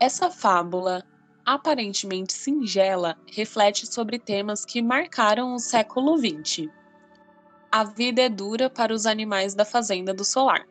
Essa 0.00 0.30
fábula, 0.30 1.04
aparentemente 1.44 2.32
singela, 2.32 3.18
reflete 3.30 3.86
sobre 3.86 4.18
temas 4.18 4.64
que 4.64 4.80
marcaram 4.80 5.54
o 5.54 5.58
século 5.58 6.16
XX. 6.16 6.70
A 7.70 7.84
vida 7.84 8.22
é 8.22 8.30
dura 8.30 8.70
para 8.70 8.94
os 8.94 9.04
animais 9.04 9.54
da 9.54 9.66
fazenda 9.66 10.14
do 10.14 10.24
solar. 10.24 10.66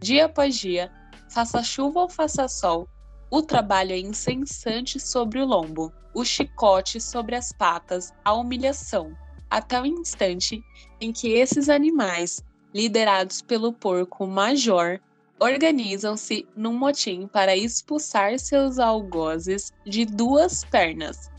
Dia 0.00 0.26
após 0.26 0.54
dia, 0.54 0.92
faça 1.30 1.62
chuva 1.62 2.00
ou 2.00 2.10
faça 2.10 2.46
sol, 2.46 2.86
o 3.32 3.40
trabalho 3.40 3.92
é 3.92 3.98
incessante 3.98 5.00
sobre 5.00 5.40
o 5.40 5.46
lombo, 5.46 5.90
o 6.12 6.22
chicote 6.22 7.00
sobre 7.00 7.34
as 7.34 7.50
patas, 7.50 8.12
a 8.22 8.34
humilhação, 8.34 9.16
até 9.48 9.80
o 9.80 9.86
instante 9.86 10.62
em 11.00 11.10
que 11.10 11.32
esses 11.32 11.70
animais, 11.70 12.44
liderados 12.74 13.40
pelo 13.40 13.72
porco 13.72 14.26
major, 14.26 15.00
organizam-se 15.40 16.46
num 16.54 16.74
motim 16.74 17.26
para 17.26 17.56
expulsar 17.56 18.38
seus 18.38 18.78
algozes 18.78 19.72
de 19.86 20.04
duas 20.04 20.62
pernas. 20.64 21.30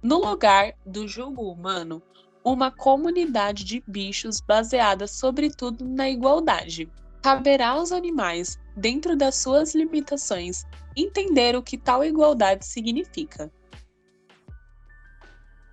No 0.00 0.18
lugar 0.24 0.72
do 0.86 1.08
jugo 1.08 1.50
humano, 1.50 2.00
uma 2.44 2.70
comunidade 2.70 3.64
de 3.64 3.82
bichos 3.84 4.40
baseada 4.40 5.08
sobretudo 5.08 5.84
na 5.88 6.08
igualdade. 6.08 6.88
Caberá 7.20 7.70
aos 7.70 7.90
animais, 7.90 8.60
dentro 8.76 9.16
das 9.16 9.36
suas 9.36 9.74
limitações, 9.74 10.64
entender 10.96 11.56
o 11.56 11.62
que 11.62 11.76
tal 11.78 12.04
igualdade 12.04 12.66
significa. 12.66 13.50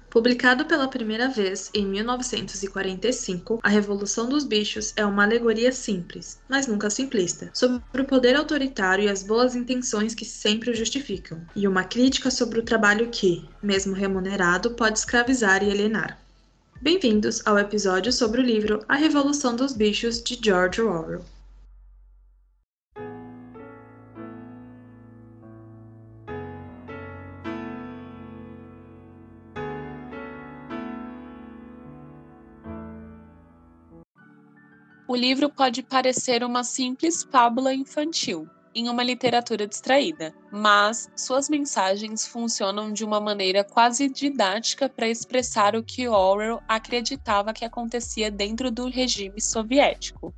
Publicado 0.10 0.66
pela 0.66 0.88
primeira 0.88 1.30
vez 1.30 1.70
em 1.72 1.86
1945, 1.86 3.60
A 3.62 3.70
Revolução 3.70 4.28
dos 4.28 4.44
Bichos 4.44 4.92
é 4.98 5.06
uma 5.06 5.24
alegoria 5.24 5.72
simples, 5.72 6.40
mas 6.50 6.66
nunca 6.66 6.90
simplista, 6.90 7.52
sobre 7.54 8.02
o 8.02 8.06
poder 8.06 8.36
autoritário 8.36 9.04
e 9.04 9.10
as 9.10 9.22
boas 9.22 9.56
intenções 9.56 10.16
que 10.16 10.26
sempre 10.26 10.72
o 10.72 10.76
justificam, 10.76 11.46
e 11.56 11.68
uma 11.68 11.84
crítica 11.84 12.32
sobre 12.32 12.60
o 12.60 12.64
trabalho 12.64 13.10
que, 13.12 13.48
mesmo 13.62 13.94
remunerado, 13.94 14.72
pode 14.72 14.98
escravizar 14.98 15.64
e 15.64 15.70
alienar. 15.70 16.20
Bem-vindos 16.82 17.46
ao 17.46 17.60
episódio 17.60 18.12
sobre 18.12 18.42
o 18.42 18.44
livro 18.44 18.84
A 18.90 18.96
Revolução 18.96 19.56
dos 19.56 19.74
Bichos 19.74 20.24
de 20.24 20.40
George 20.44 20.82
Orwell. 20.82 21.24
O 35.10 35.16
livro 35.16 35.50
pode 35.50 35.82
parecer 35.82 36.44
uma 36.44 36.64
simples 36.64 37.24
fábula 37.24 37.74
infantil, 37.74 38.48
em 38.76 38.88
uma 38.88 39.02
literatura 39.02 39.66
distraída, 39.66 40.36
mas 40.52 41.10
suas 41.16 41.50
mensagens 41.50 42.28
funcionam 42.28 42.94
de 42.94 43.04
uma 43.04 43.20
maneira 43.20 43.64
quase 43.64 44.08
didática 44.08 44.88
para 44.88 45.10
expressar 45.10 45.76
o 45.76 45.82
que 45.84 46.08
Orwell 46.08 46.62
acreditava 46.68 47.54
que 47.54 47.66
acontecia 47.66 48.30
dentro 48.30 48.70
do 48.70 48.88
regime 48.88 49.42
soviético. 49.42 50.32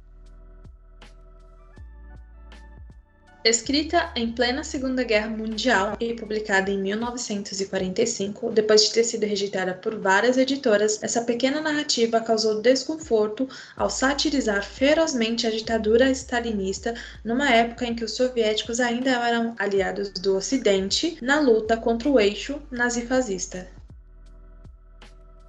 Escrita 3.44 4.11
em 4.16 4.31
plena 4.31 4.64
Segunda 4.64 5.03
Guerra 5.03 5.28
Mundial 5.30 5.97
e 6.00 6.14
publicada 6.14 6.70
em 6.70 6.78
1945, 6.80 8.52
depois 8.52 8.84
de 8.84 8.94
ter 8.94 9.03
sido 9.03 9.25
rejeitada 9.25 9.73
por 9.73 9.97
várias 9.97 10.38
editoras, 10.38 11.02
essa 11.02 11.23
pequena 11.23 11.59
narrativa 11.59 12.22
causou 12.22 12.62
desconforto 12.62 13.50
ao 13.75 13.89
satirizar 13.89 14.64
ferozmente 14.64 15.47
a 15.47 15.50
ditadura 15.50 16.12
stalinista 16.12 16.94
numa 17.25 17.50
época 17.50 17.88
em 17.88 17.95
que 17.95 18.03
os 18.03 18.12
soviéticos 18.16 18.80
ainda 18.80 19.09
eram 19.09 19.56
aliados 19.57 20.09
do 20.12 20.38
Ocidente 20.38 21.18
na 21.19 21.40
luta 21.40 21.75
contra 21.75 22.09
o 22.09 22.19
eixo 22.19 22.62
nazifascista. 22.69 23.68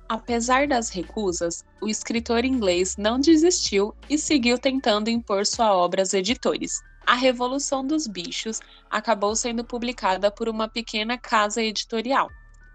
Apesar 0.08 0.66
das 0.66 0.88
recusas, 0.88 1.62
o 1.82 1.90
escritor 1.90 2.42
inglês 2.42 2.96
não 2.96 3.20
desistiu 3.20 3.94
e 4.08 4.16
seguiu 4.16 4.58
tentando 4.58 5.10
impor 5.10 5.44
sua 5.44 5.76
obra 5.76 6.00
aos 6.00 6.14
editores. 6.14 6.80
A 7.12 7.14
Revolução 7.14 7.86
dos 7.86 8.06
Bichos 8.06 8.58
acabou 8.88 9.36
sendo 9.36 9.62
publicada 9.62 10.30
por 10.30 10.48
uma 10.48 10.66
pequena 10.66 11.18
casa 11.18 11.62
editorial. 11.62 12.30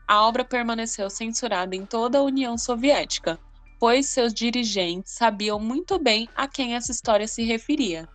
A 0.07 0.27
obra 0.27 0.45
permaneceu 0.45 1.09
censurada 1.09 1.75
em 1.75 1.87
toda 1.87 2.19
a 2.19 2.21
União 2.21 2.55
Soviética, 2.55 3.39
pois 3.79 4.05
seus 4.05 4.31
dirigentes 4.35 5.13
sabiam 5.13 5.59
muito 5.59 5.97
bem 5.97 6.29
a 6.35 6.47
quem 6.47 6.75
essa 6.75 6.91
história 6.91 7.27
se 7.27 7.43
referia. 7.45 8.07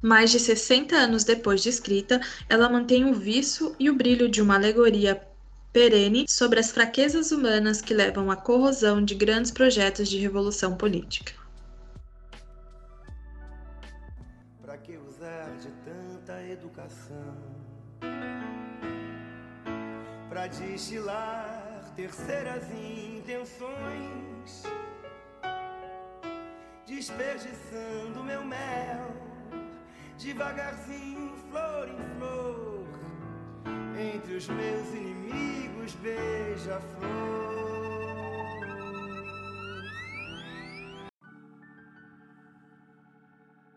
Mais 0.00 0.30
de 0.30 0.40
60 0.40 0.96
anos 0.96 1.22
depois 1.22 1.62
de 1.62 1.68
escrita, 1.68 2.18
ela 2.48 2.70
mantém 2.70 3.04
o 3.04 3.12
vício 3.12 3.76
e 3.78 3.90
o 3.90 3.94
brilho 3.94 4.26
de 4.26 4.40
uma 4.40 4.54
alegoria 4.54 5.22
perene 5.70 6.24
sobre 6.26 6.58
as 6.58 6.72
fraquezas 6.72 7.30
humanas 7.30 7.82
que 7.82 7.92
levam 7.92 8.30
à 8.30 8.36
corrosão 8.36 9.04
de 9.04 9.14
grandes 9.14 9.50
projetos 9.50 10.08
de 10.08 10.16
revolução 10.16 10.78
política. 10.78 11.41
Para 20.28 20.46
destilar 20.46 21.92
terceiras 21.94 22.62
intenções, 22.70 24.64
desperdiçando 26.86 28.24
meu 28.24 28.44
mel, 28.44 29.14
devagarzinho, 30.18 31.34
flor 31.50 31.88
em 31.88 32.16
flor, 32.16 32.86
entre 34.16 34.34
os 34.34 34.48
meus 34.48 34.88
inimigos, 34.88 35.94
beija-flor. 35.96 37.61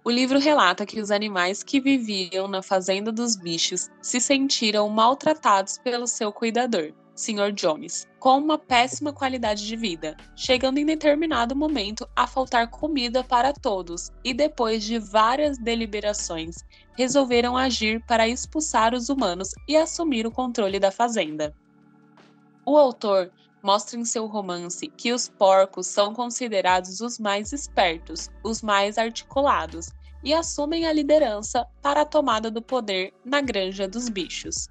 O 0.08 0.12
livro 0.12 0.38
relata 0.38 0.86
que 0.86 1.02
os 1.02 1.10
animais 1.10 1.64
que 1.64 1.80
viviam 1.80 2.48
na 2.48 2.62
fazenda 2.62 3.12
dos 3.12 3.36
bichos 3.36 3.90
se 4.04 4.22
sentiram 4.22 4.88
maltratados 4.88 5.80
pelo 5.80 6.06
seu 6.06 6.32
cuidador, 6.32 6.94
Sr. 7.16 7.52
Jones, 7.52 8.08
com 8.20 8.38
uma 8.38 8.56
péssima 8.56 9.12
qualidade 9.12 9.66
de 9.66 9.76
vida, 9.76 10.16
chegando 10.36 10.78
em 10.78 10.86
determinado 10.86 11.56
momento 11.56 12.08
a 12.16 12.28
faltar 12.28 12.70
comida 12.70 13.24
para 13.24 13.52
todos, 13.52 14.12
e 14.24 14.32
depois 14.32 14.84
de 14.84 15.00
várias 15.00 15.58
deliberações, 15.58 16.58
resolveram 16.96 17.58
agir 17.58 18.00
para 18.06 18.28
expulsar 18.28 18.94
os 18.94 19.10
humanos 19.10 19.56
e 19.68 19.76
assumir 19.76 20.28
o 20.28 20.32
controle 20.32 20.80
da 20.80 20.92
fazenda. 20.92 21.52
O 22.64 22.78
autor 22.78 23.32
mostra 23.66 24.00
em 24.00 24.06
seu 24.06 24.28
romance 24.28 24.88
que 24.96 25.12
os 25.12 25.28
porcos 25.28 25.88
são 25.88 26.14
considerados 26.14 27.02
os 27.02 27.18
mais 27.18 27.52
espertos, 27.52 28.30
os 28.44 28.62
mais 28.62 28.96
articulados 28.96 29.90
e 30.24 30.36
assumem 30.36 30.86
a 30.86 30.94
liderança 30.94 31.66
para 31.82 32.02
a 32.02 32.06
tomada 32.06 32.52
do 32.52 32.62
poder 32.62 33.12
na 33.26 33.42
Granja 33.42 33.88
dos 33.88 34.08
Bichos. 34.08 34.70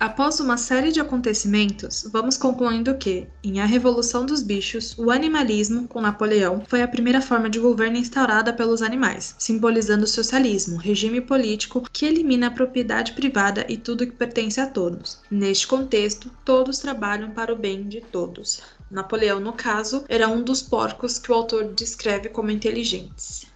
Após 0.00 0.40
uma 0.40 0.56
série 0.56 0.90
de 0.90 0.98
acontecimentos, 0.98 2.08
vamos 2.10 2.38
concluindo 2.38 2.96
que, 2.96 3.26
em 3.44 3.60
A 3.60 3.66
Revolução 3.66 4.24
dos 4.24 4.42
Bichos, 4.42 4.96
o 4.96 5.10
animalismo, 5.10 5.86
com 5.86 6.00
Napoleão, 6.00 6.64
foi 6.66 6.80
a 6.80 6.88
primeira 6.88 7.20
forma 7.20 7.50
de 7.50 7.58
governo 7.58 7.98
instaurada 7.98 8.50
pelos 8.50 8.80
animais, 8.80 9.34
simbolizando 9.38 10.04
o 10.04 10.08
socialismo, 10.08 10.78
regime 10.78 11.20
político 11.20 11.82
que 11.92 12.06
elimina 12.06 12.46
a 12.46 12.50
propriedade 12.50 13.12
privada 13.12 13.66
e 13.68 13.76
tudo 13.76 14.06
que 14.06 14.12
pertence 14.14 14.58
a 14.58 14.66
todos. 14.66 15.18
Neste 15.30 15.66
contexto, 15.66 16.30
todos 16.46 16.78
trabalham 16.78 17.32
para 17.32 17.52
o 17.52 17.58
bem 17.58 17.86
de 17.86 18.00
todos. 18.00 18.62
Napoleão, 18.90 19.38
no 19.38 19.52
caso, 19.52 20.06
era 20.08 20.28
um 20.28 20.42
dos 20.42 20.62
porcos 20.62 21.18
que 21.18 21.30
o 21.30 21.34
autor 21.34 21.74
descreve 21.74 22.30
como 22.30 22.50
inteligentes. 22.50 23.49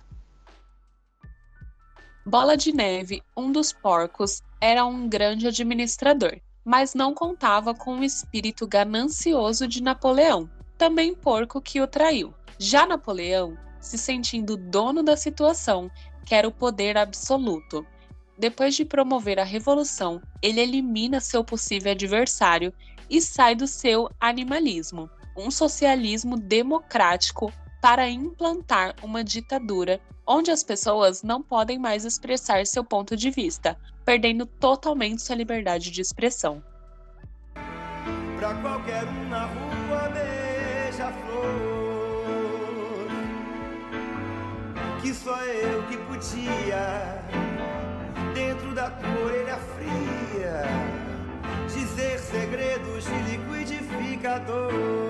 Bola 2.26 2.56
de 2.56 2.72
Neve, 2.72 3.22
um 3.36 3.52
dos 3.52 3.70
porcos, 3.70 4.42
era 4.58 4.86
um 4.86 5.06
grande 5.06 5.46
administrador, 5.46 6.40
mas 6.64 6.94
não 6.94 7.12
contava 7.12 7.74
com 7.74 7.98
o 7.98 8.04
espírito 8.04 8.66
ganancioso 8.66 9.68
de 9.68 9.82
Napoleão, 9.82 10.48
também 10.78 11.14
porco 11.14 11.60
que 11.60 11.82
o 11.82 11.86
traiu. 11.86 12.32
Já 12.58 12.86
Napoleão, 12.86 13.58
se 13.78 13.98
sentindo 13.98 14.56
dono 14.56 15.02
da 15.02 15.18
situação, 15.18 15.90
quer 16.24 16.46
o 16.46 16.50
poder 16.50 16.96
absoluto. 16.96 17.86
Depois 18.38 18.74
de 18.74 18.86
promover 18.86 19.38
a 19.38 19.44
revolução, 19.44 20.22
ele 20.40 20.60
elimina 20.60 21.20
seu 21.20 21.44
possível 21.44 21.92
adversário 21.92 22.72
e 23.10 23.20
sai 23.20 23.54
do 23.54 23.66
seu 23.66 24.08
animalismo, 24.18 25.10
um 25.36 25.50
socialismo 25.50 26.38
democrático 26.38 27.52
para 27.84 28.08
implantar 28.08 28.94
uma 29.02 29.22
ditadura 29.22 30.00
onde 30.26 30.50
as 30.50 30.64
pessoas 30.64 31.22
não 31.22 31.42
podem 31.42 31.78
mais 31.78 32.06
expressar 32.06 32.66
seu 32.66 32.82
ponto 32.82 33.14
de 33.14 33.30
vista, 33.30 33.76
perdendo 34.06 34.46
totalmente 34.46 35.20
sua 35.20 35.36
liberdade 35.36 35.90
de 35.90 36.00
expressão. 36.00 36.64
Pra 38.38 38.54
qualquer 38.54 39.04
um 39.04 39.28
na 39.28 39.44
rua 39.44 40.08
beija-flor 40.14 41.44
Que 45.02 45.12
só 45.12 45.38
eu 45.44 45.86
que 45.86 45.98
podia 45.98 47.22
Dentro 48.32 48.74
da 48.74 48.90
fria 49.58 50.62
Dizer 51.68 52.18
segredos 52.18 53.04
de 53.04 53.18
liquidificador 53.30 55.03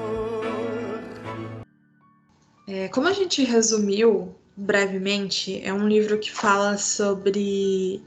É, 2.74 2.88
como 2.88 3.06
a 3.06 3.12
gente 3.12 3.44
resumiu 3.44 4.34
brevemente, 4.56 5.60
é 5.62 5.72
um 5.72 5.86
livro 5.86 6.18
que 6.18 6.28
fala 6.28 6.76
sobre 6.76 8.02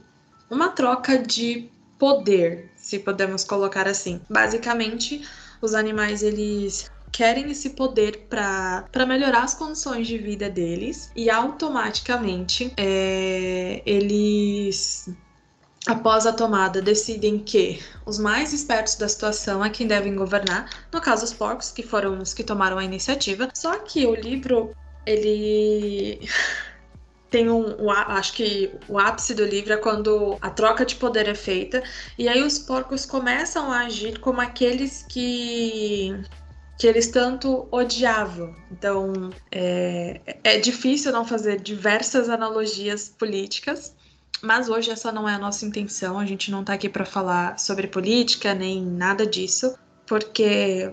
uma 0.50 0.68
troca 0.68 1.16
de 1.16 1.70
poder, 1.98 2.70
se 2.76 2.98
podemos 2.98 3.44
colocar 3.44 3.88
assim. 3.88 4.20
Basicamente, 4.28 5.26
os 5.62 5.72
animais 5.72 6.22
eles 6.22 6.90
querem 7.10 7.50
esse 7.50 7.70
poder 7.70 8.26
para 8.28 9.06
melhorar 9.06 9.44
as 9.44 9.54
condições 9.54 10.06
de 10.06 10.18
vida 10.18 10.50
deles 10.50 11.10
e 11.16 11.30
automaticamente 11.30 12.70
é, 12.76 13.80
eles 13.86 15.08
após 15.88 16.26
a 16.26 16.32
tomada 16.34 16.82
decidem 16.82 17.38
que 17.38 17.82
os 18.04 18.18
mais 18.18 18.52
espertos 18.52 18.94
da 18.96 19.08
situação 19.08 19.64
é 19.64 19.70
quem 19.70 19.86
devem 19.86 20.14
governar, 20.14 20.68
no 20.92 21.00
caso 21.00 21.24
os 21.24 21.32
porcos, 21.32 21.70
que 21.70 21.82
foram 21.82 22.18
os 22.18 22.34
que 22.34 22.44
tomaram 22.44 22.76
a 22.76 22.84
iniciativa. 22.84 23.48
Só 23.54 23.78
que 23.78 24.06
o 24.06 24.14
livro 24.14 24.76
ele 25.06 26.20
tem 27.30 27.48
um, 27.48 27.90
acho 27.90 28.34
que 28.34 28.70
o 28.86 28.98
ápice 28.98 29.34
do 29.34 29.46
livro 29.46 29.72
é 29.72 29.78
quando 29.78 30.36
a 30.42 30.50
troca 30.50 30.84
de 30.84 30.94
poder 30.94 31.26
é 31.26 31.34
feita 31.34 31.82
e 32.18 32.28
aí 32.28 32.42
os 32.42 32.58
porcos 32.58 33.06
começam 33.06 33.72
a 33.72 33.80
agir 33.80 34.18
como 34.18 34.40
aqueles 34.40 35.04
que 35.08 36.14
que 36.78 36.86
eles 36.86 37.08
tanto 37.08 37.66
odiavam. 37.72 38.54
Então 38.70 39.30
é, 39.50 40.20
é 40.44 40.58
difícil 40.58 41.12
não 41.12 41.24
fazer 41.24 41.60
diversas 41.60 42.28
analogias 42.28 43.08
políticas, 43.08 43.96
mas 44.42 44.68
hoje 44.68 44.90
essa 44.90 45.12
não 45.12 45.28
é 45.28 45.34
a 45.34 45.38
nossa 45.38 45.64
intenção. 45.64 46.18
A 46.18 46.26
gente 46.26 46.50
não 46.50 46.60
está 46.60 46.74
aqui 46.74 46.88
para 46.88 47.04
falar 47.04 47.58
sobre 47.58 47.86
política 47.86 48.54
nem 48.54 48.82
nada 48.82 49.26
disso, 49.26 49.76
porque 50.06 50.92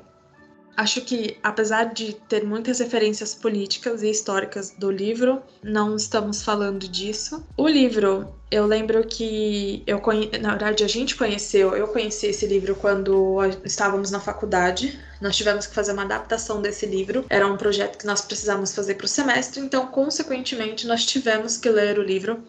acho 0.76 1.02
que, 1.02 1.38
apesar 1.42 1.86
de 1.94 2.14
ter 2.14 2.44
muitas 2.44 2.80
referências 2.80 3.34
políticas 3.34 4.04
e 4.04 4.10
históricas 4.10 4.72
do 4.78 4.92
livro, 4.92 5.42
não 5.64 5.96
estamos 5.96 6.44
falando 6.44 6.88
disso. 6.88 7.46
O 7.56 7.68
livro, 7.68 8.36
eu 8.52 8.66
lembro 8.66 9.06
que 9.08 9.84
eu 9.88 10.00
conhe... 10.00 10.30
na 10.40 10.52
verdade 10.52 10.84
a 10.84 10.88
gente 10.88 11.16
conheceu, 11.16 11.76
eu 11.76 11.88
conheci 11.88 12.28
esse 12.28 12.46
livro 12.46 12.76
quando 12.76 13.40
estávamos 13.64 14.12
na 14.12 14.20
faculdade. 14.20 15.00
Nós 15.22 15.36
tivemos 15.38 15.66
que 15.66 15.74
fazer 15.74 15.94
uma 15.94 16.04
adaptação 16.04 16.62
desse 16.62 16.86
livro. 16.86 17.26
Era 17.30 17.48
um 17.48 17.58
projeto 17.58 17.98
que 17.98 18.06
nós 18.06 18.22
precisávamos 18.22 18.76
fazer 18.76 18.96
para 18.96 19.06
o 19.06 19.10
semestre, 19.10 19.62
então, 19.62 19.88
consequentemente, 19.88 20.86
nós 20.86 21.06
tivemos 21.06 21.58
que 21.58 21.70
ler 21.70 21.98
o 21.98 22.04
livro. 22.04 22.44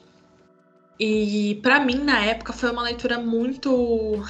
E 0.98 1.58
para 1.62 1.80
mim, 1.80 1.96
na 1.96 2.24
época, 2.24 2.52
foi 2.52 2.70
uma 2.70 2.82
leitura 2.82 3.18
muito 3.18 4.24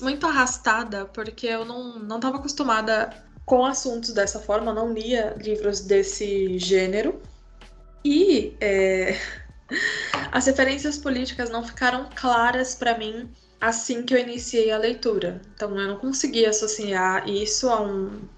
muito 0.00 0.26
arrastada, 0.26 1.06
porque 1.06 1.46
eu 1.46 1.64
não, 1.64 1.98
não 1.98 2.16
estava 2.16 2.36
acostumada 2.38 3.10
com 3.44 3.64
assuntos 3.64 4.12
dessa 4.12 4.40
forma, 4.40 4.72
não 4.72 4.92
lia 4.92 5.34
livros 5.38 5.80
desse 5.80 6.58
gênero. 6.58 7.20
E 8.04 8.56
é, 8.60 9.18
as 10.32 10.46
referências 10.46 10.98
políticas 10.98 11.50
não 11.50 11.64
ficaram 11.64 12.08
claras 12.14 12.74
para 12.74 12.98
mim 12.98 13.30
assim 13.60 14.02
que 14.02 14.14
eu 14.14 14.18
iniciei 14.18 14.70
a 14.70 14.78
leitura. 14.78 15.40
Então 15.54 15.78
eu 15.78 15.88
não 15.88 15.96
conseguia 15.96 16.50
associar 16.50 17.28
isso 17.28 17.68
a 17.68 17.80
um 17.82 18.28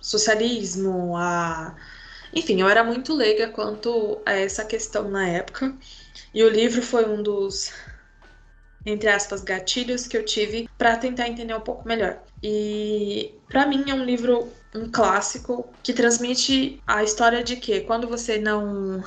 socialismo, 0.00 1.16
a. 1.16 1.74
Enfim, 2.34 2.60
eu 2.60 2.68
era 2.68 2.84
muito 2.84 3.14
leiga 3.14 3.48
quanto 3.48 4.20
a 4.26 4.32
essa 4.32 4.64
questão 4.64 5.08
na 5.08 5.26
época. 5.28 5.74
E 6.36 6.44
o 6.44 6.50
livro 6.50 6.82
foi 6.82 7.08
um 7.08 7.22
dos 7.22 7.72
entre 8.84 9.08
aspas, 9.08 9.42
gatilhos 9.42 10.06
que 10.06 10.16
eu 10.16 10.24
tive 10.24 10.68
para 10.78 10.96
tentar 10.96 11.26
entender 11.26 11.54
um 11.54 11.60
pouco 11.60 11.88
melhor. 11.88 12.22
E 12.40 13.34
para 13.48 13.66
mim 13.66 13.84
é 13.88 13.94
um 13.94 14.04
livro, 14.04 14.48
um 14.74 14.88
clássico 14.88 15.68
que 15.82 15.94
transmite 15.94 16.80
a 16.86 17.02
história 17.02 17.42
de 17.42 17.56
que 17.56 17.80
quando 17.80 18.06
você 18.06 18.38
não 18.38 19.02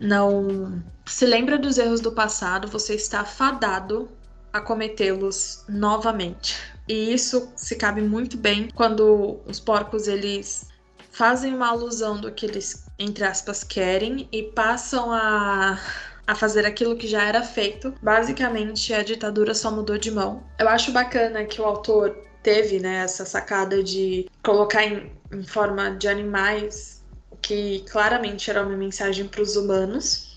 não 0.00 0.82
se 1.04 1.26
lembra 1.26 1.58
dos 1.58 1.78
erros 1.78 2.00
do 2.00 2.12
passado, 2.12 2.68
você 2.68 2.94
está 2.94 3.24
fadado 3.24 4.08
a 4.52 4.60
cometê-los 4.60 5.64
novamente. 5.68 6.56
E 6.88 7.12
isso 7.12 7.52
se 7.56 7.74
cabe 7.74 8.00
muito 8.00 8.36
bem 8.36 8.70
quando 8.72 9.40
os 9.46 9.58
porcos 9.58 10.06
eles 10.06 10.68
fazem 11.10 11.54
uma 11.54 11.68
alusão 11.68 12.20
do 12.20 12.30
que 12.32 12.46
eles 12.46 12.86
entre 12.98 13.24
aspas 13.24 13.64
querem 13.64 14.28
e 14.32 14.44
passam 14.44 15.12
a 15.12 15.78
a 16.32 16.34
fazer 16.34 16.64
aquilo 16.64 16.96
que 16.96 17.06
já 17.06 17.22
era 17.22 17.42
feito. 17.42 17.94
Basicamente, 18.02 18.92
a 18.92 19.02
ditadura 19.02 19.54
só 19.54 19.70
mudou 19.70 19.98
de 19.98 20.10
mão. 20.10 20.42
Eu 20.58 20.68
acho 20.68 20.90
bacana 20.90 21.44
que 21.44 21.60
o 21.60 21.64
autor 21.64 22.16
teve 22.42 22.80
né, 22.80 23.04
essa 23.04 23.24
sacada 23.24 23.82
de 23.82 24.28
colocar 24.42 24.82
em, 24.84 25.12
em 25.30 25.42
forma 25.42 25.90
de 25.90 26.08
animais, 26.08 27.04
que 27.40 27.84
claramente 27.90 28.50
era 28.50 28.62
uma 28.62 28.76
mensagem 28.76 29.28
para 29.28 29.42
os 29.42 29.56
humanos. 29.56 30.36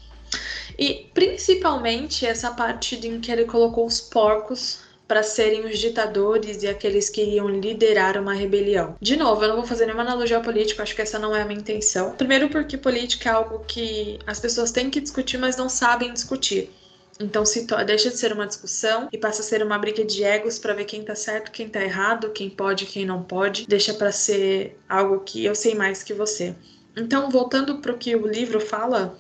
E 0.77 1.09
principalmente 1.13 2.25
essa 2.25 2.51
parte 2.51 2.95
em 3.07 3.21
que 3.21 3.31
ele 3.31 3.45
colocou 3.45 3.85
os 3.85 4.01
porcos 4.01 4.84
para 5.07 5.23
serem 5.23 5.65
os 5.65 5.77
ditadores 5.77 6.63
e 6.63 6.67
aqueles 6.67 7.09
que 7.09 7.21
iriam 7.21 7.47
liderar 7.47 8.19
uma 8.19 8.33
rebelião. 8.33 8.95
De 8.99 9.15
novo, 9.15 9.43
eu 9.43 9.49
não 9.49 9.57
vou 9.57 9.65
fazer 9.65 9.85
nenhuma 9.85 10.03
analogia 10.03 10.39
política, 10.39 10.83
acho 10.83 10.95
que 10.95 11.01
essa 11.01 11.19
não 11.19 11.35
é 11.35 11.41
a 11.41 11.45
minha 11.45 11.59
intenção. 11.59 12.15
Primeiro, 12.15 12.49
porque 12.49 12.77
política 12.77 13.29
é 13.29 13.33
algo 13.33 13.63
que 13.67 14.19
as 14.25 14.39
pessoas 14.39 14.71
têm 14.71 14.89
que 14.89 14.99
discutir, 14.99 15.37
mas 15.37 15.57
não 15.57 15.69
sabem 15.69 16.11
discutir. 16.13 16.71
Então 17.19 17.45
se 17.45 17.65
deixa 17.85 18.09
de 18.09 18.17
ser 18.17 18.33
uma 18.33 18.45
discussão 18.45 19.07
e 19.11 19.17
passa 19.17 19.41
a 19.41 19.45
ser 19.45 19.63
uma 19.63 19.77
briga 19.77 20.03
de 20.03 20.23
egos 20.23 20.59
para 20.59 20.73
ver 20.73 20.83
quem 20.83 21.01
tá 21.01 21.15
certo, 21.15 21.49
quem 21.49 21.69
tá 21.69 21.81
errado, 21.81 22.31
quem 22.31 22.49
pode, 22.49 22.85
quem 22.85 23.05
não 23.05 23.23
pode. 23.23 23.65
Deixa 23.67 23.93
para 23.93 24.11
ser 24.11 24.77
algo 24.89 25.21
que 25.21 25.45
eu 25.45 25.55
sei 25.55 25.75
mais 25.75 26.03
que 26.03 26.13
você. 26.13 26.53
Então, 26.97 27.29
voltando 27.29 27.79
para 27.79 27.93
o 27.93 27.97
que 27.97 28.15
o 28.15 28.27
livro 28.27 28.59
fala, 28.59 29.17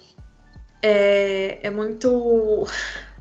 é, 0.81 1.59
é 1.61 1.69
muito 1.69 2.67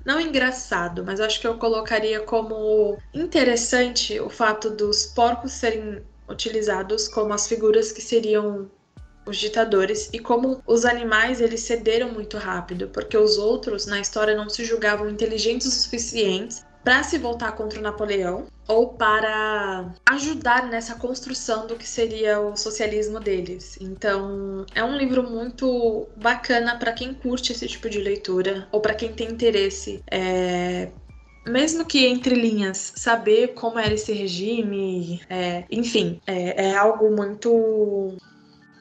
não 0.05 0.21
engraçado, 0.21 1.05
mas 1.05 1.21
acho 1.21 1.41
que 1.41 1.47
eu 1.47 1.57
colocaria 1.57 2.21
como 2.21 2.99
interessante 3.13 4.21
o 4.21 4.29
fato 4.29 4.71
dos 4.71 5.07
porcos 5.07 5.53
serem 5.53 6.03
utilizados 6.29 7.09
como 7.09 7.33
as 7.33 7.49
figuras 7.49 7.93
que 7.93 8.03
seriam 8.03 8.71
os 9.27 9.39
ditadores 9.39 10.11
e 10.13 10.19
como 10.19 10.63
os 10.67 10.85
animais 10.85 11.41
eles 11.41 11.61
cederam 11.61 12.13
muito 12.13 12.37
rápido, 12.37 12.89
porque 12.89 13.17
os 13.17 13.39
outros 13.39 13.87
na 13.87 14.01
história 14.01 14.37
não 14.37 14.49
se 14.49 14.65
julgavam 14.65 15.09
inteligentes 15.09 15.67
o 15.67 15.71
suficientes 15.71 16.65
para 16.85 17.03
se 17.03 17.19
voltar 17.19 17.53
contra 17.53 17.79
o 17.79 17.83
Napoleão 17.83 18.47
ou 18.69 18.89
para 18.89 19.93
ajudar 20.07 20.67
nessa 20.67 20.95
construção 20.95 21.67
do 21.67 21.77
que 21.77 21.89
seria 21.89 22.39
o 22.41 22.57
socialismo 22.57 23.19
deles. 23.19 23.79
Então, 23.81 24.65
é 24.75 24.85
um 24.85 24.97
livro 24.97 25.23
muito 25.23 26.07
bacana 26.17 26.79
para 26.79 26.93
quem 26.93 27.15
curte 27.15 27.53
esse 27.53 27.67
tipo 27.67 27.89
de 27.89 27.99
leitura 27.99 28.69
ou 28.71 28.81
para 28.81 28.95
quem 28.95 29.13
tem 29.13 29.31
interesse 29.31 30.03
é, 30.11 30.89
mesmo 31.47 31.85
que 31.85 32.07
entre 32.07 32.35
linhas, 32.35 32.93
saber 32.97 33.49
como 33.49 33.79
era 33.79 33.95
esse 33.95 34.13
regime, 34.13 35.21
é, 35.29 35.65
enfim, 35.71 36.21
é, 36.27 36.69
é, 36.69 36.75
algo 36.75 37.15
muito 37.15 38.17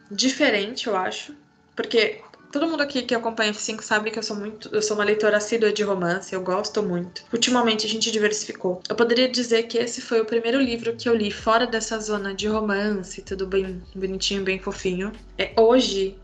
diferente, 0.09 0.87
eu 0.87 0.95
acho. 0.95 1.35
Porque 1.75 2.21
Todo 2.53 2.67
mundo 2.67 2.83
aqui 2.83 3.01
que 3.01 3.15
acompanha 3.15 3.51
F5 3.51 3.81
sabe 3.81 4.11
que 4.11 4.19
eu 4.19 4.21
sou 4.21 4.35
muito, 4.35 4.69
eu 4.71 4.79
sou 4.79 4.95
uma 4.95 5.03
leitora 5.03 5.37
assídua 5.37 5.73
de 5.73 5.81
romance, 5.81 6.35
eu 6.35 6.43
gosto 6.43 6.83
muito. 6.83 7.23
Ultimamente 7.33 7.87
a 7.87 7.89
gente 7.89 8.11
diversificou. 8.11 8.79
Eu 8.87 8.95
poderia 8.95 9.27
dizer 9.27 9.63
que 9.63 9.79
esse 9.79 10.01
foi 10.01 10.21
o 10.21 10.25
primeiro 10.25 10.61
livro 10.61 10.95
que 10.95 11.09
eu 11.09 11.15
li 11.15 11.31
fora 11.31 11.65
dessa 11.65 11.99
zona 11.99 12.31
de 12.31 12.47
romance, 12.47 13.23
tudo 13.23 13.47
bem 13.47 13.81
bonitinho, 13.95 14.43
bem 14.43 14.59
fofinho. 14.59 15.11
É 15.35 15.51
hoje, 15.59 16.15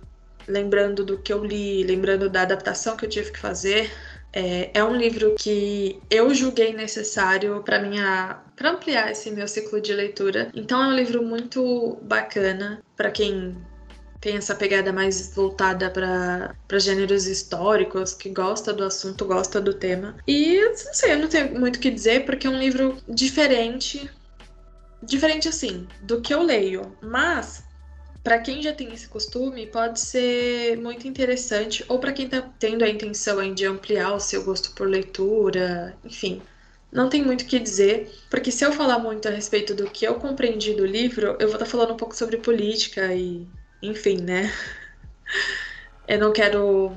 lembrando 0.47 1.03
do 1.03 1.17
que 1.17 1.33
eu 1.33 1.43
li, 1.43 1.83
lembrando 1.83 2.29
da 2.29 2.43
adaptação 2.43 2.95
que 2.95 3.05
eu 3.05 3.09
tive 3.09 3.31
que 3.31 3.39
fazer, 3.39 3.89
é, 4.31 4.69
é, 4.71 4.83
um 4.83 4.95
livro 4.95 5.33
que 5.39 5.99
eu 6.11 6.31
julguei 6.35 6.73
necessário 6.73 7.63
para 7.63 7.79
minha 7.79 8.39
para 8.55 8.69
ampliar 8.69 9.11
esse 9.11 9.31
meu 9.31 9.47
ciclo 9.47 9.81
de 9.81 9.93
leitura. 9.93 10.51
Então 10.53 10.83
é 10.83 10.87
um 10.89 10.95
livro 10.95 11.23
muito 11.23 11.97
bacana 12.03 12.83
para 12.95 13.09
quem 13.09 13.57
tem 14.19 14.35
essa 14.35 14.53
pegada 14.53 14.91
mais 14.91 15.33
voltada 15.33 15.89
para 15.89 16.79
gêneros 16.79 17.25
históricos, 17.25 18.13
que 18.13 18.29
gosta 18.29 18.73
do 18.73 18.83
assunto, 18.83 19.25
gosta 19.25 19.61
do 19.61 19.73
tema. 19.73 20.15
E 20.27 20.59
não 20.61 20.93
sei, 20.93 21.13
eu 21.13 21.19
não 21.19 21.27
tenho 21.27 21.57
muito 21.57 21.77
o 21.77 21.79
que 21.79 21.89
dizer, 21.89 22.25
porque 22.25 22.45
é 22.45 22.49
um 22.49 22.59
livro 22.59 22.97
diferente. 23.07 24.09
Diferente 25.01 25.47
assim, 25.47 25.87
do 26.01 26.19
que 26.19 26.33
eu 26.33 26.43
leio. 26.43 26.97
Mas 27.01 27.63
para 28.23 28.39
quem 28.39 28.61
já 28.61 28.73
tem 28.73 28.93
esse 28.93 29.07
costume, 29.07 29.65
pode 29.67 29.99
ser 29.99 30.77
muito 30.77 31.07
interessante, 31.07 31.85
ou 31.87 31.99
para 31.99 32.11
quem 32.11 32.25
está 32.25 32.41
tendo 32.59 32.83
a 32.83 32.89
intenção 32.89 33.53
de 33.53 33.65
ampliar 33.65 34.13
o 34.13 34.19
seu 34.19 34.43
gosto 34.43 34.71
por 34.71 34.87
leitura, 34.87 35.95
enfim. 36.03 36.41
Não 36.91 37.07
tem 37.07 37.23
muito 37.23 37.43
o 37.43 37.45
que 37.45 37.59
dizer, 37.59 38.11
porque 38.29 38.51
se 38.51 38.65
eu 38.65 38.73
falar 38.73 38.99
muito 38.99 39.27
a 39.27 39.31
respeito 39.31 39.73
do 39.75 39.89
que 39.89 40.05
eu 40.05 40.15
compreendi 40.15 40.73
do 40.73 40.85
livro, 40.85 41.37
eu 41.39 41.47
vou 41.47 41.55
estar 41.55 41.59
tá 41.59 41.65
falando 41.65 41.93
um 41.93 41.97
pouco 41.97 42.15
sobre 42.15 42.37
política 42.37 43.13
e, 43.13 43.47
enfim, 43.81 44.17
né? 44.17 44.51
Eu 46.07 46.19
não 46.19 46.33
quero 46.33 46.91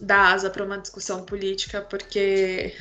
dar 0.00 0.32
asa 0.32 0.50
para 0.50 0.64
uma 0.64 0.78
discussão 0.78 1.24
política, 1.24 1.80
porque 1.80 2.74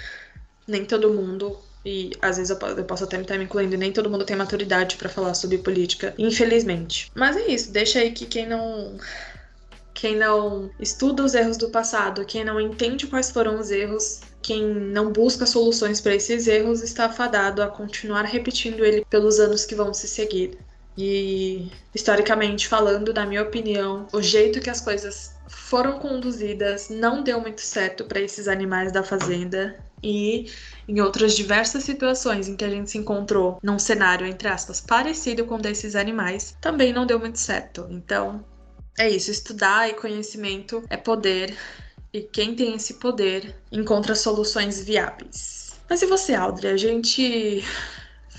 nem 0.68 0.86
todo 0.86 1.14
mundo 1.14 1.58
e 1.84 2.12
às 2.22 2.38
vezes 2.38 2.52
eu 2.52 2.86
posso 2.86 3.04
até 3.04 3.18
me 3.18 3.24
estar 3.24 3.38
me 3.38 3.46
incluindo, 3.46 3.76
nem 3.76 3.92
todo 3.92 4.10
mundo 4.10 4.26
tem 4.26 4.36
maturidade 4.36 4.98
para 4.98 5.10
falar 5.10 5.34
sobre 5.34 5.58
política, 5.58 6.14
infelizmente. 6.18 7.12
Mas 7.16 7.36
é 7.36 7.48
isso, 7.48 7.72
deixa 7.72 8.00
aí 8.00 8.12
que 8.12 8.26
quem 8.26 8.48
não 8.48 8.98
quem 9.94 10.16
não 10.16 10.72
estuda 10.80 11.24
os 11.24 11.36
erros 11.36 11.58
do 11.58 11.70
passado, 11.70 12.26
quem 12.26 12.44
não 12.44 12.60
entende 12.60 13.08
quais 13.08 13.30
foram 13.30 13.60
os 13.60 13.70
erros, 13.70 14.22
quem 14.42 14.64
não 14.66 15.12
busca 15.12 15.46
soluções 15.46 16.02
para 16.02 16.16
esses 16.16 16.48
erros 16.48 16.82
está 16.82 17.10
fadado 17.10 17.62
a 17.62 17.68
continuar 17.68 18.24
repetindo 18.24 18.84
ele 18.84 19.06
pelos 19.10 19.40
anos 19.40 19.66
que 19.66 19.76
vão 19.76 19.94
se 19.94 20.08
seguir. 20.08 20.58
E 20.98 21.72
historicamente 21.96 22.68
falando, 22.68 23.14
na 23.14 23.26
minha 23.26 23.42
opinião, 23.42 24.08
o 24.12 24.22
jeito 24.22 24.60
que 24.60 24.70
as 24.70 24.82
coisas 24.82 25.34
foram 25.48 26.00
conduzidas 26.00 26.90
não 26.90 27.24
deu 27.24 27.40
muito 27.40 27.62
certo 27.62 28.06
para 28.06 28.20
esses 28.20 28.48
animais 28.48 28.92
da 28.92 29.04
fazenda 29.04 29.84
e 30.04 30.52
em 30.88 31.00
outras 31.00 31.36
diversas 31.36 31.84
situações 31.84 32.48
em 32.48 32.56
que 32.56 32.66
a 32.66 32.70
gente 32.70 32.92
se 32.92 32.98
encontrou 32.98 33.60
num 33.62 33.80
cenário, 33.80 34.26
entre 34.26 34.48
aspas, 34.48 34.82
parecido 34.82 35.46
com 35.46 35.58
desses 35.58 35.96
animais, 35.96 36.58
também 36.60 36.92
não 36.92 37.06
deu 37.06 37.20
muito 37.20 37.40
certo. 37.40 37.88
Então, 37.90 38.44
é 38.98 39.10
isso, 39.10 39.32
estudar 39.32 39.90
e 39.90 39.94
conhecimento 39.94 40.84
é 40.90 40.98
poder, 40.98 41.56
e 42.12 42.22
quem 42.22 42.56
tem 42.56 42.76
esse 42.76 42.96
poder 42.96 43.56
encontra 43.72 44.16
soluções 44.16 44.84
viáveis. 44.84 45.80
Mas 45.90 46.02
e 46.02 46.06
você, 46.06 46.34
Audrey? 46.34 46.72
A 46.72 46.78
gente 46.78 47.64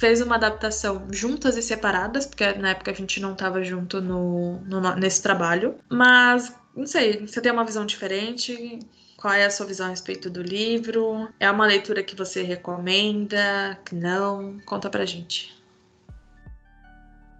fez 0.02 0.20
uma 0.20 0.34
adaptação 0.34 1.06
juntas 1.12 1.56
e 1.56 1.62
separadas, 1.62 2.26
porque 2.26 2.44
na 2.54 2.70
época 2.70 2.90
a 2.90 2.94
gente 2.94 3.20
não 3.20 3.34
estava 3.34 3.62
junto 3.62 4.00
no, 4.00 4.58
no, 4.62 4.96
nesse 4.96 5.22
trabalho, 5.22 5.76
mas 5.88 6.52
não 6.74 6.84
sei, 6.84 7.24
você 7.24 7.40
tem 7.40 7.52
uma 7.52 7.64
visão 7.64 7.86
diferente? 7.86 8.80
Qual 9.16 9.32
é 9.32 9.44
a 9.44 9.50
sua 9.50 9.64
visão 9.64 9.86
a 9.86 9.90
respeito 9.90 10.28
do 10.28 10.42
livro? 10.42 11.28
É 11.38 11.48
uma 11.48 11.64
leitura 11.64 12.02
que 12.02 12.16
você 12.16 12.42
recomenda? 12.42 13.78
Que 13.84 13.94
não? 13.94 14.58
Conta 14.66 14.90
pra 14.90 15.04
gente. 15.04 15.54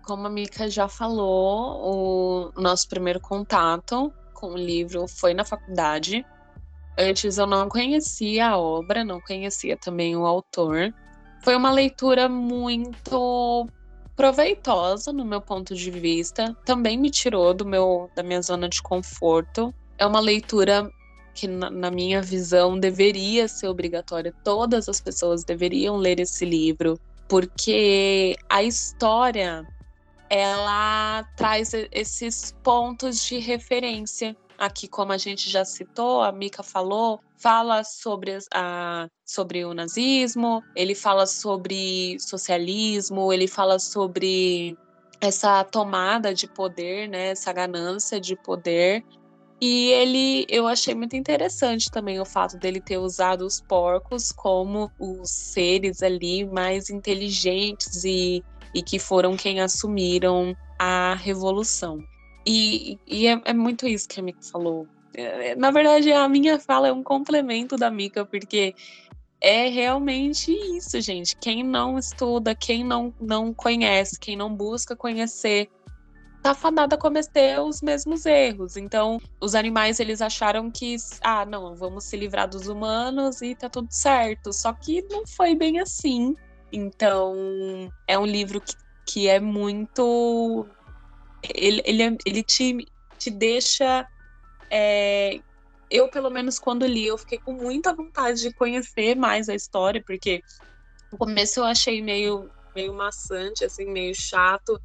Como 0.05 0.29
a 0.29 0.31
Mika 0.31 0.71
já 0.71 0.87
falou, 0.87 2.53
o 2.55 2.61
nosso 2.61 2.89
primeiro 2.89 3.19
contato 3.19 4.15
com 4.35 4.53
o 4.53 4.57
livro 4.57 5.09
foi 5.09 5.35
na 5.35 5.45
faculdade. 5.45 6.25
Antes 6.97 7.39
eu 7.39 7.47
não 7.49 7.69
conhecia 7.69 8.51
a 8.51 8.57
obra, 8.57 9.05
não 9.05 9.21
conhecia 9.21 9.77
também 9.77 10.17
o 10.17 10.25
autor. 10.25 10.95
Foi 11.43 11.57
uma 11.57 11.71
leitura 11.71 12.29
muito 12.29 13.69
proveitosa 14.15 15.13
no 15.13 15.25
meu 15.25 15.41
ponto 15.41 15.75
de 15.75 15.91
vista. 15.91 16.57
Também 16.65 16.97
me 16.97 17.11
tirou 17.11 17.53
do 17.53 17.67
meu 17.67 18.11
da 18.15 18.23
minha 18.23 18.41
zona 18.41 18.69
de 18.69 18.81
conforto. 18.81 19.75
É 19.99 20.07
uma 20.07 20.21
leitura 20.21 20.91
que 21.35 21.49
na, 21.49 21.71
na, 21.71 21.91
minha 21.91 22.23
visão 22.23 22.79
deveria 22.79 23.49
ser 23.49 23.69
obrigatória. 23.69 24.33
Todas 24.45 24.89
as 24.89 25.01
pessoas 25.01 25.45
deveriam 25.45 25.97
ler 25.97 26.21
esse 26.21 26.45
livro, 26.45 26.99
porque 27.29 28.37
a 28.49 28.63
história 28.63 29.67
ela 30.29 31.25
traz 31.37 31.73
esses 31.91 32.55
pontos 32.63 33.25
de 33.25 33.39
referência. 33.39 34.37
Aqui, 34.59 34.87
como 34.87 35.13
a 35.13 35.19
gente 35.19 35.51
já 35.51 35.65
citou, 35.65 36.23
a 36.23 36.31
Mika 36.31 36.63
falou, 36.63 37.21
fala 37.37 37.83
sobre, 37.83 38.39
a, 38.55 39.09
sobre 39.33 39.65
o 39.65 39.73
nazismo, 39.73 40.63
ele 40.77 40.95
fala 40.95 41.27
sobre 41.27 42.17
socialismo, 42.21 43.33
ele 43.33 43.49
fala 43.49 43.79
sobre 43.79 44.77
essa 45.21 45.63
tomada 45.65 46.35
de 46.35 46.47
poder, 46.49 47.09
né, 47.09 47.29
essa 47.29 47.53
ganância 47.53 48.21
de 48.21 48.37
poder 48.37 49.05
e 49.65 49.93
ele, 49.93 50.45
eu 50.49 50.67
achei 50.67 50.93
muito 50.93 51.15
interessante 51.15 51.89
também 51.89 52.19
o 52.19 52.25
fato 52.25 52.59
dele 52.59 52.81
ter 52.81 52.99
usado 52.99 53.47
os 53.47 53.61
porcos 53.61 54.33
como 54.33 54.91
os 54.99 55.31
seres 55.31 56.03
ali 56.03 56.45
mais 56.45 56.91
inteligentes 56.91 58.03
e, 58.03 58.43
e 58.75 58.83
que 58.83 58.99
foram 58.99 59.37
quem 59.37 59.61
assumiram 59.61 60.57
a 60.81 61.15
revolução. 61.15 62.01
E, 62.45 62.99
e 63.07 63.29
é, 63.29 63.41
é, 63.45 63.55
muito 63.55 63.87
isso 63.87 64.09
que 64.09 64.19
a 64.19 64.23
Mika 64.25 64.43
falou. 64.43 64.89
É, 65.15 65.55
na 65.55 65.71
verdade, 65.71 66.11
a 66.11 66.29
minha 66.29 66.59
fala 66.59 66.89
é 66.89 66.93
um 66.93 67.05
complemento 67.05 67.77
da 67.77 67.89
Mika, 67.89 68.25
porque 68.25 68.75
é 69.43 69.69
realmente 69.69 70.53
isso, 70.53 71.01
gente. 71.01 71.37
Quem 71.37 71.65
não 71.65 71.99
estuda, 71.99 72.55
quem 72.55 72.85
não, 72.85 73.13
não 73.21 73.53
conhece, 73.53 74.19
quem 74.19 74.37
não 74.37 74.55
busca 74.55 74.95
conhecer 74.95 75.69
tá 76.43 76.55
fadada 76.55 76.97
a 76.97 76.99
cometer 76.99 77.61
os 77.61 77.81
mesmos 77.81 78.27
erros. 78.27 78.77
Então, 78.77 79.21
os 79.41 79.55
animais 79.55 80.01
eles 80.01 80.21
acharam 80.21 80.71
que, 80.71 80.97
ah, 81.23 81.47
não, 81.47 81.75
vamos 81.77 82.05
se 82.05 82.17
livrar 82.17 82.49
dos 82.49 82.67
humanos 82.67 83.41
e 83.43 83.55
tá 83.55 83.69
tudo 83.69 83.89
certo. 83.91 84.53
Só 84.53 84.73
que 84.73 85.03
não 85.09 85.27
foi 85.27 85.55
bem 85.55 85.79
assim. 85.79 86.35
Então, 86.73 87.35
é 88.09 88.19
um 88.19 88.27
livro 88.27 88.61
que, 88.61 88.75
que 89.07 89.29
é 89.29 89.39
muito. 89.39 90.67
Ele, 91.55 91.83
ele, 91.85 92.03
é, 92.03 92.17
ele 92.27 92.43
te, 92.43 92.87
te 93.19 93.31
deixa. 93.31 94.07
É... 94.71 95.41
Eu, 95.93 96.09
pelo 96.09 96.31
menos, 96.31 96.59
quando 96.59 96.87
li, 96.87 97.07
eu 97.07 97.19
fiquei 97.19 97.39
com 97.39 97.53
muita 97.53 97.95
vontade 97.95 98.41
de 98.41 98.55
conhecer 98.55 99.15
mais 99.15 99.49
a 99.49 99.55
história, 99.55 100.03
porque 100.05 100.43
no 101.11 101.19
começo 101.19 101.61
eu 101.61 101.65
achei 101.65 102.03
meio, 102.03 102.51
meio 102.75 102.95
maçante, 102.95 103.65
assim, 103.65 103.85
meio 103.85 104.15
chato 104.15 104.81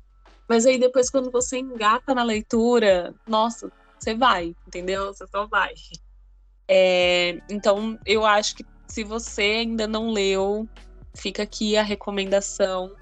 mas 0.47 0.65
aí 0.65 0.79
depois, 0.79 1.09
quando 1.09 1.29
você 1.29 1.57
engata 1.57 2.15
na 2.15 2.23
leitura, 2.23 3.13
nossa, 3.27 3.69
você 3.99 4.15
vai, 4.15 4.55
entendeu? 4.65 5.07
Você 5.07 5.27
só 5.27 5.45
vai. 5.45 5.73
É, 6.67 7.41
então, 7.49 7.99
eu 8.05 8.25
acho 8.25 8.55
que 8.55 8.65
se 8.87 9.03
você 9.03 9.41
ainda 9.41 9.85
não 9.85 10.09
leu, 10.09 10.67
fica 11.17 11.43
aqui 11.43 11.75
a 11.75 11.83
recomendação 11.83 12.95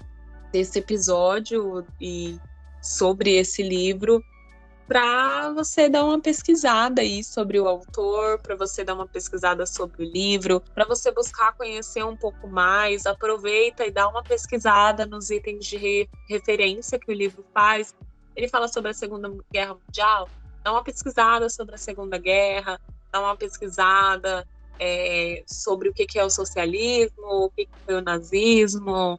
desse 0.52 0.80
episódio 0.80 1.86
e 2.00 2.38
sobre 2.82 3.36
esse 3.36 3.62
livro 3.62 4.24
para 4.86 5.52
você 5.52 5.88
dar 5.88 6.04
uma 6.04 6.20
pesquisada 6.20 7.02
aí 7.02 7.22
sobre 7.22 7.58
o 7.58 7.66
autor, 7.66 8.38
para 8.38 8.54
você 8.54 8.84
dar 8.84 8.94
uma 8.94 9.06
pesquisada 9.06 9.66
sobre 9.66 10.04
o 10.04 10.08
livro, 10.08 10.62
para 10.74 10.84
você 10.84 11.10
buscar 11.10 11.52
conhecer 11.54 12.04
um 12.04 12.16
pouco 12.16 12.46
mais, 12.46 13.04
aproveita 13.04 13.84
e 13.84 13.90
dá 13.90 14.08
uma 14.08 14.22
pesquisada 14.22 15.04
nos 15.04 15.30
itens 15.30 15.66
de 15.66 15.76
re 15.76 16.08
referência 16.28 16.98
que 16.98 17.10
o 17.10 17.14
livro 17.14 17.44
faz. 17.52 17.94
Ele 18.36 18.48
fala 18.48 18.68
sobre 18.68 18.90
a 18.90 18.94
Segunda 18.94 19.32
Guerra 19.52 19.74
Mundial, 19.74 20.28
dá 20.62 20.72
uma 20.72 20.84
pesquisada 20.84 21.48
sobre 21.50 21.74
a 21.74 21.78
Segunda 21.78 22.16
Guerra, 22.16 22.80
dá 23.10 23.20
uma 23.20 23.36
pesquisada 23.36 24.46
é, 24.78 25.42
sobre 25.46 25.88
o 25.88 25.92
que, 25.92 26.06
é 26.16 26.24
o 26.24 26.30
socialismo, 26.30 27.24
o 27.24 27.50
que 27.50 27.68
foi 27.84 27.96
o 27.96 28.02
nazismo. 28.02 29.18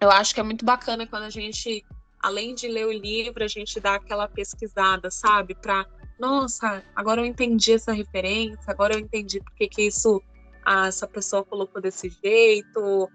Eu 0.00 0.10
acho 0.10 0.32
que 0.34 0.40
é 0.40 0.44
muito 0.44 0.64
bacana 0.64 1.06
quando 1.06 1.24
a 1.24 1.30
gente 1.30 1.84
além 2.20 2.54
de 2.54 2.68
ler 2.68 2.86
o 2.86 2.92
livro, 2.92 3.44
a 3.44 3.48
gente 3.48 3.78
dá 3.80 3.94
aquela 3.94 4.28
pesquisada, 4.28 5.10
sabe? 5.10 5.54
Para, 5.54 5.86
nossa, 6.18 6.82
agora 6.94 7.20
eu 7.20 7.26
entendi 7.26 7.72
essa 7.72 7.92
referência, 7.92 8.64
agora 8.66 8.94
eu 8.94 8.98
entendi 8.98 9.40
por 9.40 9.54
que, 9.54 9.68
que 9.68 9.82
isso, 9.82 10.20
ah, 10.64 10.88
essa 10.88 11.06
pessoa 11.06 11.44
colocou 11.44 11.80
desse 11.80 12.10
jeito. 12.22 13.08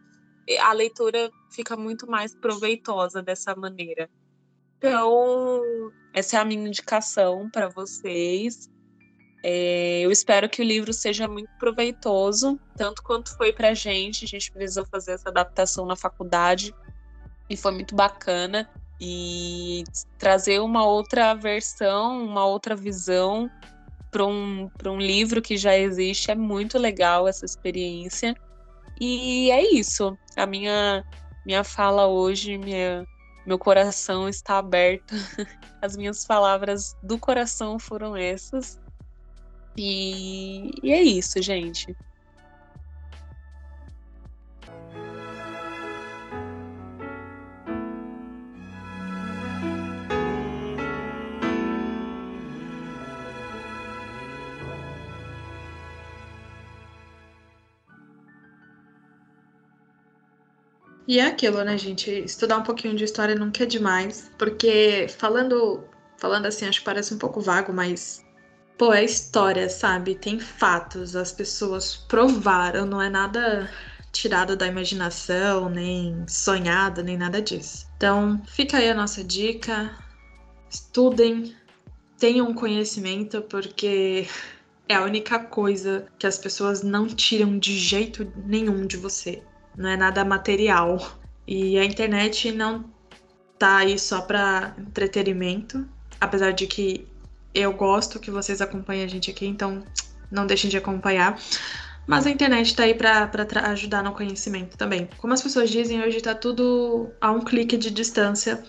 A 0.61 0.73
leitura 0.73 1.31
fica 1.51 1.75
muito 1.75 2.09
mais 2.09 2.35
proveitosa 2.35 3.21
dessa 3.21 3.55
maneira. 3.55 4.09
Então, 4.77 5.61
essa 6.13 6.37
é 6.37 6.39
a 6.39 6.45
minha 6.45 6.67
indicação 6.67 7.49
para 7.49 7.69
vocês. 7.69 8.69
É, 9.45 10.01
eu 10.01 10.11
espero 10.11 10.49
que 10.49 10.61
o 10.61 10.65
livro 10.65 10.93
seja 10.93 11.27
muito 11.27 11.49
proveitoso, 11.57 12.57
tanto 12.77 13.03
quanto 13.03 13.35
foi 13.35 13.51
para 13.51 13.69
a 13.69 13.73
gente. 13.73 14.23
A 14.23 14.27
gente 14.27 14.51
precisou 14.51 14.85
fazer 14.85 15.13
essa 15.13 15.29
adaptação 15.29 15.85
na 15.85 15.97
faculdade 15.97 16.73
e 17.49 17.57
foi 17.57 17.73
muito 17.73 17.93
bacana 17.93 18.69
e 18.99 19.83
trazer 20.17 20.59
uma 20.59 20.85
outra 20.85 21.33
versão, 21.33 22.23
uma 22.23 22.45
outra 22.45 22.75
visão 22.75 23.49
para 24.11 24.25
um, 24.25 24.69
um 24.85 24.97
livro 24.99 25.41
que 25.41 25.57
já 25.57 25.75
existe. 25.77 26.31
É 26.31 26.35
muito 26.35 26.77
legal 26.77 27.27
essa 27.27 27.45
experiência. 27.45 28.35
E 28.99 29.49
é 29.51 29.73
isso. 29.73 30.17
A 30.37 30.45
minha, 30.45 31.03
minha 31.45 31.63
fala 31.63 32.07
hoje, 32.07 32.57
minha, 32.57 33.05
meu 33.45 33.57
coração 33.57 34.29
está 34.29 34.59
aberto. 34.59 35.13
As 35.81 35.97
minhas 35.97 36.25
palavras 36.25 36.95
do 37.01 37.17
coração 37.17 37.79
foram 37.79 38.15
essas. 38.15 38.79
E, 39.75 40.71
e 40.83 40.93
é 40.93 41.01
isso, 41.01 41.41
gente. 41.41 41.95
E 61.07 61.19
é 61.19 61.25
aquilo, 61.25 61.63
né, 61.63 61.77
gente? 61.77 62.09
Estudar 62.09 62.57
um 62.57 62.63
pouquinho 62.63 62.95
de 62.95 63.03
história 63.03 63.35
nunca 63.35 63.63
é 63.63 63.65
demais, 63.65 64.31
porque 64.37 65.07
falando, 65.17 65.83
falando 66.17 66.45
assim, 66.45 66.65
acho 66.65 66.79
que 66.79 66.85
parece 66.85 67.13
um 67.13 67.17
pouco 67.17 67.41
vago, 67.41 67.73
mas 67.73 68.23
pô, 68.77 68.93
é 68.93 69.03
história, 69.03 69.69
sabe? 69.69 70.15
Tem 70.15 70.39
fatos, 70.39 71.15
as 71.15 71.31
pessoas 71.31 71.95
provaram, 71.95 72.85
não 72.85 73.01
é 73.01 73.09
nada 73.09 73.69
tirado 74.13 74.55
da 74.55 74.67
imaginação, 74.67 75.69
nem 75.69 76.25
sonhado, 76.27 77.03
nem 77.03 77.17
nada 77.17 77.41
disso. 77.41 77.87
Então, 77.97 78.41
fica 78.47 78.77
aí 78.77 78.89
a 78.89 78.95
nossa 78.95 79.23
dica. 79.23 79.97
Estudem, 80.69 81.55
tenham 82.17 82.53
conhecimento, 82.53 83.41
porque 83.41 84.27
é 84.87 84.95
a 84.95 85.03
única 85.03 85.39
coisa 85.39 86.05
que 86.17 86.27
as 86.27 86.37
pessoas 86.37 86.81
não 86.81 87.07
tiram 87.07 87.59
de 87.59 87.77
jeito 87.77 88.31
nenhum 88.45 88.85
de 88.87 88.97
você 88.97 89.43
não 89.77 89.89
é 89.89 89.97
nada 89.97 90.23
material. 90.23 90.97
E 91.47 91.77
a 91.77 91.83
internet 91.83 92.51
não 92.51 92.85
tá 93.57 93.77
aí 93.77 93.97
só 93.99 94.21
para 94.21 94.75
entretenimento, 94.77 95.87
apesar 96.19 96.51
de 96.51 96.67
que 96.67 97.07
eu 97.53 97.73
gosto 97.73 98.19
que 98.19 98.31
vocês 98.31 98.61
acompanhem 98.61 99.03
a 99.03 99.07
gente 99.07 99.29
aqui, 99.29 99.45
então 99.45 99.83
não 100.31 100.47
deixem 100.47 100.69
de 100.69 100.77
acompanhar. 100.77 101.39
Mas 102.05 102.25
a 102.25 102.29
internet 102.29 102.75
tá 102.75 102.83
aí 102.83 102.93
para 102.93 103.29
ajudar 103.71 104.03
no 104.03 104.11
conhecimento 104.11 104.77
também. 104.77 105.07
Como 105.17 105.33
as 105.33 105.41
pessoas 105.41 105.69
dizem, 105.69 106.03
hoje 106.03 106.19
tá 106.19 106.35
tudo 106.35 107.09
a 107.21 107.31
um 107.31 107.39
clique 107.39 107.77
de 107.77 107.89
distância 107.89 108.61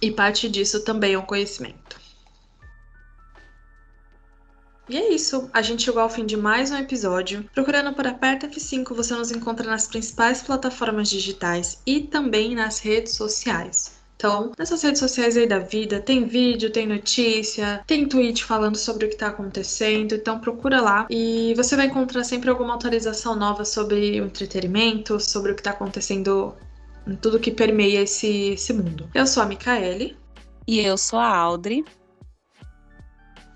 e 0.00 0.10
parte 0.10 0.48
disso 0.48 0.84
também 0.84 1.14
é 1.14 1.18
um 1.18 1.22
conhecimento. 1.22 2.07
E 4.88 4.96
é 4.96 5.12
isso, 5.12 5.50
a 5.52 5.60
gente 5.60 5.82
chegou 5.82 6.00
ao 6.00 6.08
fim 6.08 6.24
de 6.24 6.36
mais 6.36 6.70
um 6.70 6.76
episódio. 6.76 7.44
Procurando 7.54 7.92
por 7.92 8.06
Aperta 8.06 8.48
F5, 8.48 8.94
você 8.94 9.14
nos 9.14 9.30
encontra 9.30 9.68
nas 9.68 9.86
principais 9.86 10.40
plataformas 10.42 11.10
digitais 11.10 11.82
e 11.86 12.00
também 12.00 12.54
nas 12.54 12.78
redes 12.78 13.12
sociais. 13.12 13.98
Então, 14.16 14.50
nessas 14.58 14.82
redes 14.82 14.98
sociais 14.98 15.36
aí 15.36 15.46
da 15.46 15.58
vida, 15.58 16.00
tem 16.00 16.26
vídeo, 16.26 16.72
tem 16.72 16.86
notícia, 16.86 17.84
tem 17.86 18.08
tweet 18.08 18.42
falando 18.42 18.76
sobre 18.76 19.04
o 19.04 19.08
que 19.08 19.14
está 19.14 19.28
acontecendo, 19.28 20.14
então 20.14 20.40
procura 20.40 20.80
lá 20.80 21.06
e 21.08 21.54
você 21.54 21.76
vai 21.76 21.86
encontrar 21.86 22.24
sempre 22.24 22.50
alguma 22.50 22.74
atualização 22.74 23.36
nova 23.36 23.64
sobre 23.64 24.20
o 24.20 24.24
entretenimento, 24.24 25.20
sobre 25.20 25.52
o 25.52 25.54
que 25.54 25.60
está 25.60 25.70
acontecendo 25.70 26.56
tudo 27.20 27.38
que 27.38 27.50
permeia 27.50 28.02
esse, 28.02 28.50
esse 28.50 28.72
mundo. 28.72 29.08
Eu 29.14 29.26
sou 29.26 29.42
a 29.42 29.46
Micaele. 29.46 30.16
E 30.66 30.80
eu 30.80 30.98
sou 30.98 31.18
a 31.18 31.34
Audrey. 31.34 31.84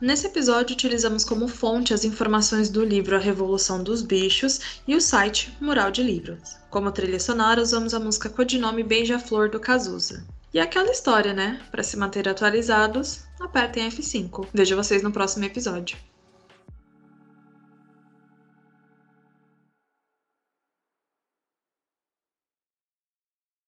Nesse 0.03 0.27
episódio, 0.27 0.75
utilizamos 0.75 1.25
como 1.25 1.47
fonte 1.47 1.95
as 1.95 2.05
informações 2.05 2.69
do 2.69 2.85
livro 2.85 3.15
A 3.15 3.21
Revolução 3.21 3.85
dos 3.85 4.03
Bichos 4.03 4.83
e 4.85 4.97
o 4.97 5.01
site 5.01 5.57
Mural 5.61 5.93
de 5.93 6.03
Livros. 6.03 6.57
Como 6.69 6.91
trilha 6.91 7.21
sonora, 7.21 7.63
usamos 7.63 7.95
a 7.95 8.01
música 8.01 8.29
Codinome 8.29 8.83
Beija-Flor 8.83 9.49
do 9.49 9.61
Cazuza. 9.61 10.27
E 10.53 10.59
aquela 10.59 10.91
história, 10.91 11.33
né? 11.33 11.61
Para 11.71 11.85
se 11.85 11.97
manter 11.97 12.29
atualizados, 12.29 13.21
apertem 13.39 13.89
F5. 13.89 14.49
Vejo 14.53 14.75
vocês 14.75 15.05
no 15.05 15.13
próximo 15.13 15.45
episódio. 15.45 15.97